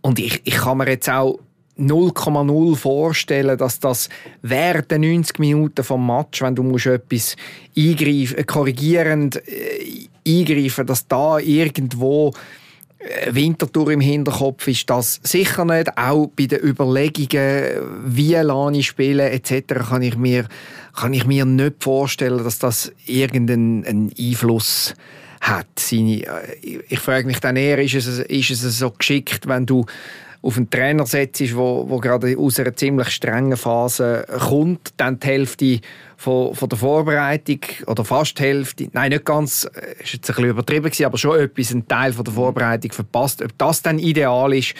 [0.00, 1.38] Und ich, ich kann mir jetzt auch
[1.78, 4.08] 0,0 vorstellen, dass das
[4.42, 7.36] während der 90 Minuten vom Match, wenn du musst etwas
[7.76, 12.32] eingreifen, äh, korrigierend äh, eingreifen, dass da irgendwo
[12.98, 15.96] äh, Wintertour im Hinterkopf ist, das sicher nicht.
[15.96, 17.64] Auch bei den Überlegungen,
[18.04, 20.46] wie Lani spielen etc., kann ich mir,
[20.94, 25.66] kann ich mir nicht vorstellen, dass das irgendeinen Einfluss hat hat.
[25.78, 29.84] Seine, äh, ich frage mich dann eher, ist es, ist es so geschickt, wenn du
[30.40, 35.26] auf einen Trainer setzt, wo, wo gerade aus einer ziemlich strengen Phase kommt, dann die
[35.26, 35.80] Hälfte
[36.16, 40.36] von, von der Vorbereitung oder fast die Hälfte, nein, nicht ganz, äh, ist jetzt ein
[40.36, 43.42] bisschen übertrieben gewesen, aber schon etwas, ein Teil von der Vorbereitung verpasst.
[43.42, 44.74] Ob das dann ideal ist,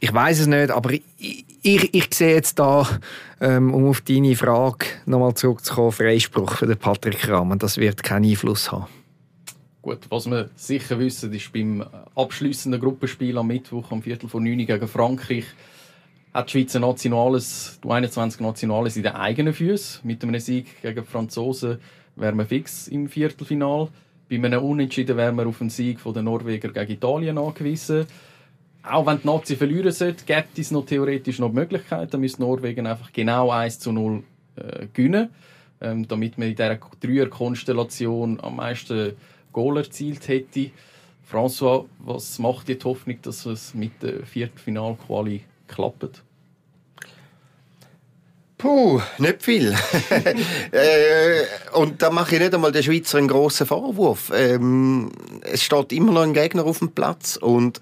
[0.00, 1.02] ich weiß es nicht, aber ich,
[1.62, 2.86] ich, ich sehe jetzt da,
[3.40, 8.30] ähm, um auf deine Frage nochmal zurückzukommen, Freispruch für den Patrick Rahmen, das wird keinen
[8.30, 8.86] Einfluss haben.
[9.80, 11.84] Gut, was wir sicher wissen, ist beim
[12.16, 15.44] abschließenden Gruppenspiel am Mittwoch am Viertel vor 9 gegen Frankreich
[16.34, 20.06] hat die Schweiz Nationales, die 21 Nationales in den eigenen Füßen.
[20.06, 21.78] Mit einem Sieg gegen die Franzosen
[22.16, 23.88] wären wir fix im Viertelfinal.
[24.28, 28.06] Bei einem Unentschieden wären wir auf einen Sieg von den Norweger gegen Italien angewiesen.
[28.82, 32.12] Auch wenn die Nazi verlieren sollte, gibt es noch theoretisch noch die Möglichkeit.
[32.12, 34.22] Dann müsste Norwegen einfach genau 1 zu 0
[34.56, 35.30] äh, gewinnen,
[35.80, 39.12] ähm, damit man in dieser Dreier-Konstellation am meisten
[39.52, 40.70] Goal erzielt hätte.
[41.30, 46.22] François, was macht dir die Hoffnung, dass es mit der Viertelfinalquali klappt?
[48.58, 49.72] Puh, nicht viel.
[50.72, 54.32] äh, und da mache ich nicht einmal den Schweizer einen grossen Vorwurf.
[54.34, 57.80] Ähm, es steht immer noch ein Gegner auf dem Platz und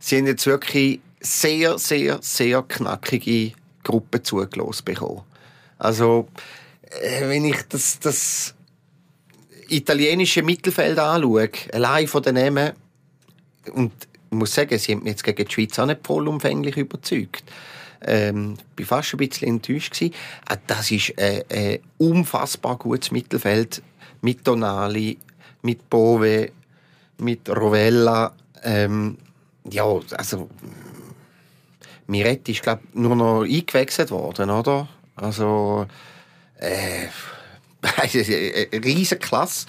[0.00, 3.52] sie haben jetzt wirklich sehr, sehr, sehr knackige
[3.84, 5.22] Gruppen zugelassen bekommen.
[5.78, 6.26] Also,
[6.82, 8.55] äh, wenn ich das, das
[9.68, 12.72] italienische Mittelfeld anschaue, allein von den Namen,
[13.72, 13.92] und
[14.30, 17.44] ich muss sagen, sie haben mich jetzt gegen die Schweiz auch nicht vollumfänglich überzeugt.
[18.04, 20.00] Ähm, ich war fast ein bisschen enttäuscht.
[20.48, 23.82] Ah, das ist ein, ein unfassbar gutes Mittelfeld
[24.20, 25.18] mit Tonali,
[25.62, 26.50] mit Bove,
[27.18, 28.34] mit Rovella.
[28.62, 29.18] Ähm,
[29.70, 29.84] ja,
[30.16, 30.48] also
[32.06, 34.88] Miretti ist glaube nur noch eingewechselt worden, oder?
[35.16, 35.86] Also
[36.58, 37.06] äh,
[38.04, 39.66] riesige Klasse.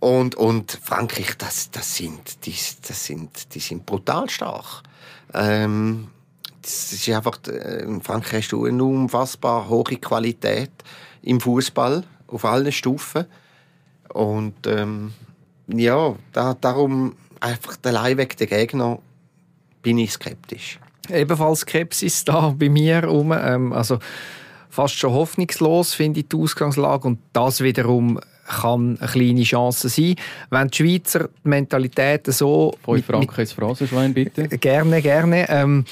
[0.00, 2.54] Und, und Frankreich, das, das, sind, die,
[2.86, 4.82] das sind, die sind brutal stark.
[5.34, 6.08] Ähm,
[6.62, 10.70] das ist einfach, äh, in Frankreich hast du eine unfassbar hohe Qualität
[11.22, 13.26] im Fußball auf allen Stufen.
[14.12, 15.12] Und ähm,
[15.66, 18.98] ja, da, darum einfach allein wegen der Gegner
[19.82, 20.78] bin ich skeptisch.
[21.08, 23.32] Ebenfalls Skepsis da bei mir um.
[23.32, 23.98] Ähm, also
[24.70, 30.16] fast schon hoffnungslos finde ich die Ausgangslage und das wiederum kann eine kleine Chance sein.
[30.50, 32.74] Wenn die Schweizer die Mentalität so...
[32.84, 34.48] 5 Franken ins Phrasenschwein, bitte.
[34.48, 35.46] Gerne, gerne.
[35.48, 35.84] Ähm,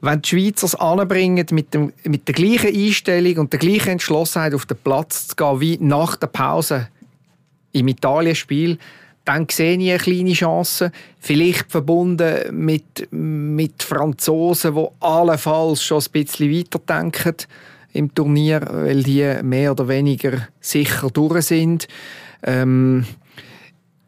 [0.00, 4.54] wenn die Schweizer es anbringen, mit, dem, mit der gleichen Einstellung und der gleichen Entschlossenheit
[4.54, 6.88] auf den Platz zu gehen, wie nach der Pause
[7.72, 8.78] im Italienspiel,
[9.24, 10.92] dann sehe ich eine kleine Chance.
[11.18, 17.34] Vielleicht verbunden mit, mit Franzosen, die allenfalls schon ein bisschen weiterdenken
[17.92, 21.88] im Turnier, weil die mehr oder weniger sicher durch sind.
[22.42, 23.04] Ähm,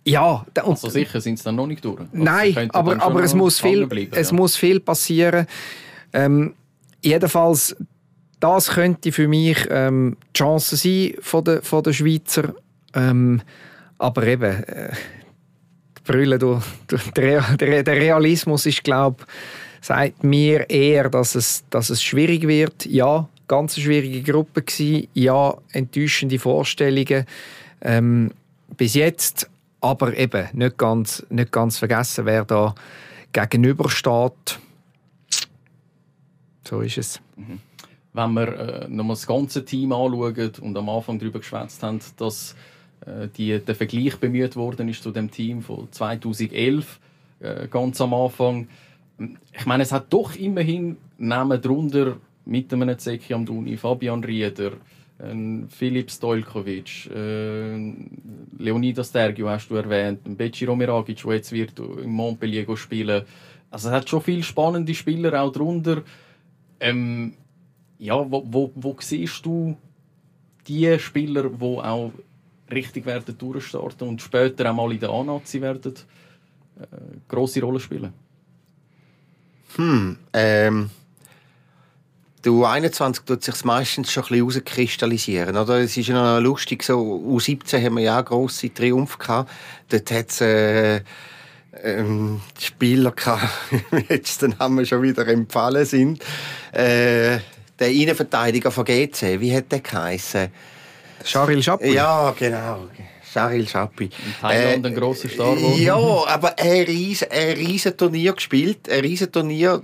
[0.05, 2.01] ja, also sicher sind sie dann noch nicht durch.
[2.01, 4.37] Also nein, aber, aber es, muss viel, bleiben, es ja.
[4.37, 5.47] muss viel passieren.
[6.13, 6.55] Ähm,
[7.03, 7.77] jedenfalls,
[8.41, 12.55] das könnte für mich ähm, die Chance sein von der, von der Schweizer.
[12.95, 13.43] Ähm,
[13.99, 14.93] aber eben, äh,
[16.05, 19.25] Brüllen durch, durch der, der, Realismus ist, glaube
[19.81, 22.87] sagt mir eher, dass es, dass es schwierig wird.
[22.87, 25.09] Ja, ganz schwierige Gruppe gewesen.
[25.15, 27.27] Ja, enttäuschende Vorstellungen
[27.81, 28.31] ähm,
[28.77, 29.51] bis jetzt.
[29.81, 32.75] Aber eben nicht ganz, nicht ganz vergessen, wer da
[33.33, 34.59] gegenübersteht.
[36.65, 37.21] So ist es.
[37.37, 37.61] Mhm.
[38.13, 42.57] Wenn wir äh, nochmal das ganze Team anschauen und am Anfang darüber geschwätzt haben, dass
[43.07, 46.99] äh, die, der Vergleich bemüht worden ist zu dem Team von 2011,
[47.41, 48.69] äh, ganz am Anfang.
[49.53, 52.17] Ich meine, es hat doch immerhin Namen drunter
[52.49, 54.73] mit einem Zeki Amduni, Fabian Rieder,
[55.19, 57.95] äh, Filip Stojkovic, äh,
[58.59, 63.23] Leonidas Tergio hast du erwähnt, Becci Romeragic, der jetzt wird in Montpellier spielen.
[63.71, 66.03] Also es hat schon viele spannende Spieler auch drunter.
[66.81, 67.35] Ähm,
[67.99, 69.77] ja, wo, wo, wo siehst du
[70.67, 72.13] die Spieler, die auch
[72.71, 75.95] richtig werden durchstarten und später auch mal in der A-Nazi werden
[76.81, 76.87] äh,
[77.27, 78.13] grosse Rolle spielen?
[79.77, 80.91] Hm, ähm,
[82.49, 85.81] Du 21 tut sich meistens schon ein bisschen herauskristallisieren, oder?
[85.81, 89.51] Es ist ja noch lustig, so U17 haben wir ja auch grosse Triumph gehabt.
[89.91, 91.03] Dort hat es äh,
[91.83, 93.51] ähm, Spieler gehabt,
[94.09, 96.25] jetzt den haben wir schon wieder empfallen sind.
[96.73, 97.41] Äh,
[97.79, 100.49] der Innenverteidiger von GC, wie hat der geheißen?
[101.25, 101.93] Charil Schappi.
[101.93, 102.87] Ja, genau.
[103.31, 104.05] Charil Schappi.
[104.05, 105.83] In Thailand äh, ein grosser Star geworden.
[105.83, 109.83] Ja, aber ein riesen, ein riesen Turnier gespielt, ein riesen Turnier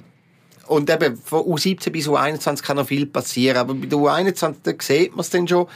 [0.67, 4.73] und eben von U17 bis U21 kann noch viel passieren, aber bei der U21 da
[4.79, 5.67] sieht man es dann schon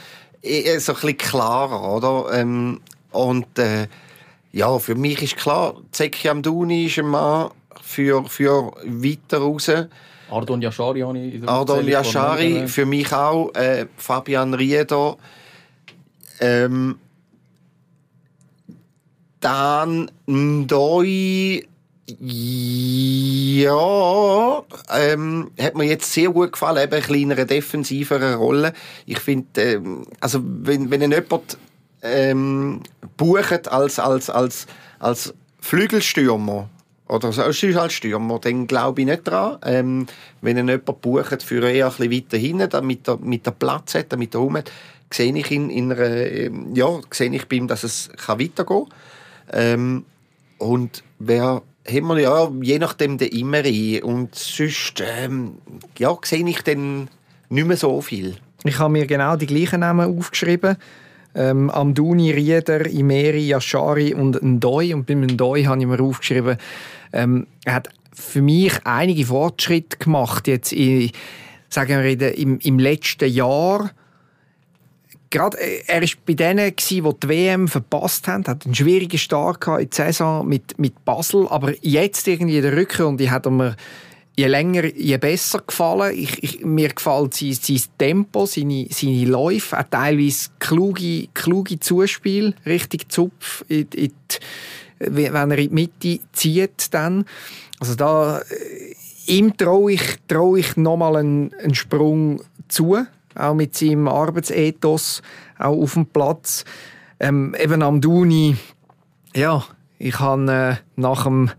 [0.41, 2.33] äh, so ein bisschen klarer, oder?
[2.33, 3.87] Ähm, und äh,
[4.51, 9.71] ja, für mich ist klar, Zeki Amdouni ist ein Mann für, für weiter raus.
[10.29, 13.53] Ardon Yashari habe ich Ardon Yashari, für mich auch.
[13.55, 15.17] Äh, Fabian Rieder.
[16.39, 16.99] Ähm,
[19.39, 21.65] dann Ndoi
[22.19, 23.73] ja,
[24.91, 28.73] ähm, hat mir jetzt sehr gut gefallen, eben in einer defensiveren Rolle.
[29.05, 31.57] Ich finde, ähm, also wenn, wenn jemand
[32.01, 32.81] ähm,
[33.17, 34.67] bucht als, als, als,
[34.99, 36.69] als Flügelstürmer
[37.07, 39.57] oder als Stürmer, dann glaube ich nicht daran.
[39.65, 40.07] Ähm,
[40.41, 43.95] wenn er jemand bucht für eher ein bisschen weiter hinten, damit er, mit der Platz
[43.95, 44.71] hat, damit er rum hat,
[45.11, 48.85] sehe ich in, in einer, ähm, ja, sehe ich bei ihm, dass es weitergehen kann.
[49.51, 50.05] Ähm,
[50.59, 54.03] und wer haben wir ja je nachdem den immer ein.
[54.03, 55.53] Und sonst ähm,
[55.97, 57.09] ja, sehe ich dann
[57.49, 58.35] nicht mehr so viel.
[58.63, 60.77] Ich habe mir genau die gleichen Namen aufgeschrieben.
[61.35, 64.93] ähm, Amduni, Rieder, Imeri, Yashari und Ndoi.
[64.93, 66.57] Und beim Ndoi habe ich mir aufgeschrieben,
[67.13, 71.11] ähm, er hat für mich einige Fortschritte gemacht jetzt in,
[71.69, 73.91] sagen wir, im, im letzten Jahr
[75.29, 79.65] gerade, äh, er war bei denen, die die WM verpasst haben, hat einen schwierigen Start
[79.67, 83.75] in der Saison mit, mit Basel, aber jetzt irgendwie in der Rückrunde hat er mir
[84.35, 86.17] je länger, je besser gefallen.
[86.17, 92.53] Ich, ich, mir gefällt sein, sein Tempo, seine, seine Läufe, auch teilweise kluge, kluge Zuspiel,
[92.65, 94.37] richtig Zupf, in, in die,
[94.99, 96.93] wenn er in die Mitte zieht.
[96.93, 97.25] Dann.
[97.79, 98.95] Also da, äh,
[99.27, 102.97] ihm traue ich, trau ich nochmal einen, einen Sprung zu
[103.35, 105.21] auch mit seinem Arbeitsethos
[105.57, 106.65] auch auf dem Platz.
[107.19, 108.55] Ähm, eben am Duni,
[109.35, 109.63] ja,
[109.97, 111.51] ich habe äh, nach dem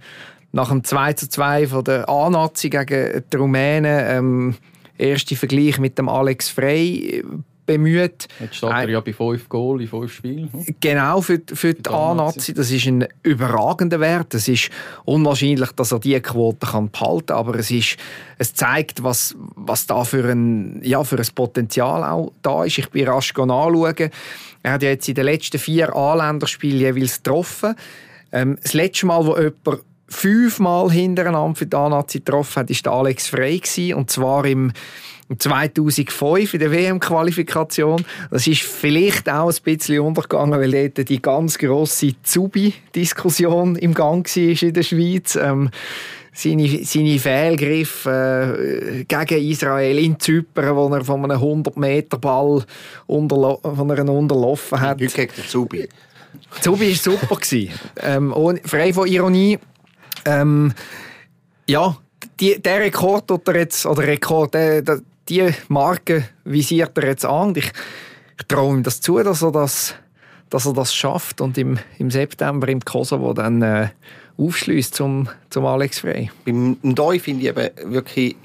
[0.52, 4.54] nach dem 2 zu 2 von der A-Nazi gegen die Rumänen ähm,
[4.98, 7.22] erste Vergleich mit dem Alex Frey
[7.70, 8.28] bemüht.
[8.40, 10.52] Jetzt steht er ja bei fünf Goal in fünf Spielen.
[10.52, 10.64] Hm?
[10.80, 12.52] Genau, für, für die A-Nazi.
[12.52, 14.35] Das ist ein überragender Wert.
[14.35, 14.70] Es ist
[15.04, 17.96] unwahrscheinlich, dass er diese Quote kann behalten kann, aber es, ist,
[18.38, 22.78] es zeigt, was, was da für ein, ja, für ein Potenzial auch da ist.
[22.78, 24.11] Ich bin rasch anschauen.
[24.62, 27.74] Er hat ja jetzt in den letzten vier A-Länderspielen jeweils getroffen.
[28.33, 33.28] Ähm, das letzte Mal, wo jemand fünfmal hintereinander für die A-Nazi getroffen hat, war Alex
[33.28, 33.94] Frey.
[33.94, 34.72] Und zwar im
[35.38, 38.05] 2005 in der WM-Qualifikation.
[38.31, 44.27] Das ist vielleicht auch ein bisschen untergegangen, weil dort die ganz grosse Zubi-Diskussion im Gang
[44.27, 45.37] war in der Schweiz.
[45.37, 45.71] Ähm,
[46.33, 52.64] seine, seine Fehlgriffe äh, gegen Israel in Zypern, wo er von einem 100-Meter-Ball
[53.07, 55.01] von einer unterlaufen hat.
[55.01, 55.88] Nicht gegen den Zubi.
[56.61, 57.38] Zubi war super.
[58.03, 58.33] ähm,
[58.64, 59.59] frei von Ironie.
[60.25, 60.73] Ähm,
[61.69, 61.97] ja,
[62.38, 67.55] die, der Rekord oder jetzt, oder Rekord, der, der, die Marke visiert er jetzt an.
[67.57, 67.71] Ich,
[68.38, 69.95] ich traue ihm das zu, dass er das,
[70.51, 73.88] dass er das schafft und im, im September im Kosovo dann äh,
[74.37, 76.31] aufschließt zum, zum Alex Frey.
[76.45, 78.37] Beim Ndoi finde ich eben wirklich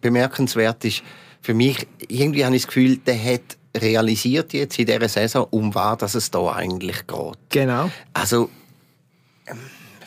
[0.00, 1.02] bemerkenswert ist,
[1.40, 5.74] für mich, irgendwie habe ich das Gefühl, der hat realisiert jetzt in dieser Saison, um
[5.74, 7.38] was es da eigentlich geht.
[7.50, 7.90] Genau.
[8.14, 8.48] Also,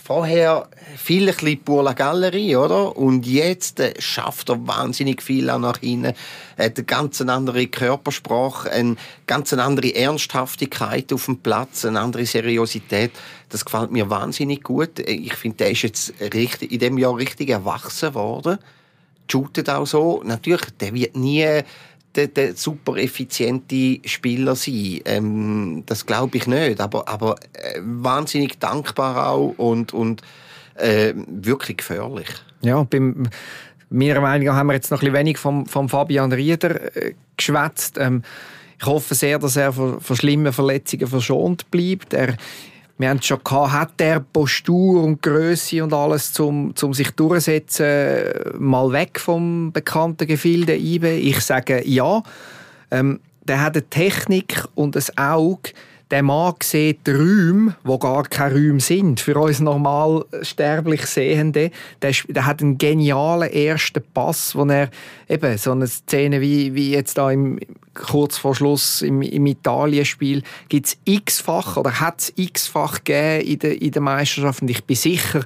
[0.08, 2.96] vorher viel ein bisschen pour la Galerie, oder?
[2.96, 6.14] Und jetzt äh, schafft er wahnsinnig viel auch nach hinten.
[6.56, 12.26] Er hat eine ganz andere Körpersprache, eine ganz andere Ernsthaftigkeit auf dem Platz, eine andere
[12.26, 13.12] Seriosität.
[13.50, 15.00] Das gefällt mir wahnsinnig gut.
[15.00, 18.60] Ich finde, der ist jetzt richtig, in dem Jahr richtig erwachsen worden.
[19.30, 20.22] Shootet auch so.
[20.24, 21.64] Natürlich, der wird nie
[22.26, 25.02] der, super effiziente Spieler sein.
[25.06, 26.82] Ähm, das glaube ich nicht.
[26.82, 30.24] Aber, aber äh, wahnsinnig dankbar auch und, und
[30.76, 32.28] äh, wirklich gefährlich.
[32.62, 33.30] Ja, beim,
[33.90, 37.14] meiner Meinung nach haben wir jetzt noch ein bisschen wenig vom, vom Fabian Rieder äh,
[37.36, 37.98] geschwätzt.
[38.00, 38.24] Ähm,
[38.80, 42.14] ich hoffe sehr, dass er von, von schlimmen Verletzungen verschont bleibt.
[42.14, 42.36] Er
[42.98, 47.12] wir haben es schon gehabt, hat der Postur und Größe und alles, zum, zum sich
[47.12, 47.88] durchsetzen,
[48.58, 51.18] mal weg vom bekannten Gefilde IBE?
[51.18, 52.24] Ich sage ja.
[52.90, 55.72] Ähm, der hat eine Technik und ein Auge,
[56.12, 59.20] der Mann sieht Räume, wo gar keine Räume sind.
[59.20, 61.72] Für uns normal sterblich Sehende.
[62.02, 64.90] Der, der, hat einen genialen ersten Pass, wo er
[65.28, 67.60] eben so eine Szene wie, wie jetzt da im
[67.94, 73.60] kurz vor Schluss im, im Italien-Spiel gibt es x-fach oder hat es x-fach gegeben in
[73.60, 74.62] der, in der Meisterschaft.
[74.62, 75.44] Und ich bin sicher,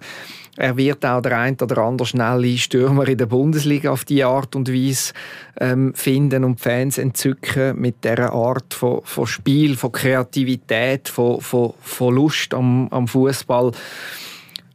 [0.57, 4.55] er wird auch der ein oder andere schnelle Stürmer in der Bundesliga auf die Art
[4.55, 5.13] und Weise
[5.59, 11.73] ähm, finden und Fans entzücken mit dieser Art von, von Spiel, von Kreativität, von, von,
[11.81, 13.71] von Lust am, am Fußball.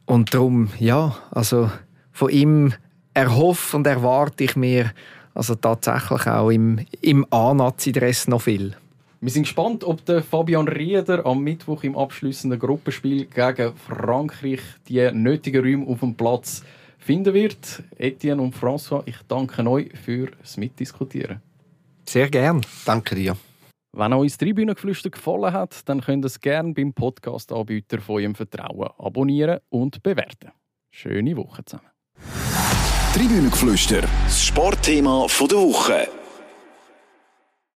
[0.07, 1.71] Und darum, ja, also
[2.13, 2.73] von ihm
[3.13, 4.93] erhoffe und erwarte ich mir
[5.35, 8.77] also tatsächlich auch im, im A-Nazi-Dress noch viel.
[9.21, 15.11] Wir sind gespannt, ob der Fabian Rieder am Mittwoch im abschließenden Gruppenspiel gegen Frankreich die
[15.11, 16.63] nötigen Räume auf dem Platz
[16.99, 17.83] finden wird.
[17.97, 21.41] Etienne und François, ich danke euch für das Mitdiskutieren.
[22.07, 22.61] Sehr gern.
[22.85, 23.37] Danke dir.
[23.93, 28.35] Wenn euch das Tribünengeflüster gefallen hat, dann könnt ihr es gerne beim Podcast-Anbieter von eurem
[28.35, 30.53] Vertrauen abonnieren und bewerten.
[30.91, 31.89] Schöne Woche zusammen.
[33.15, 36.07] Tribünengeflüster, das Sportthema der Woche.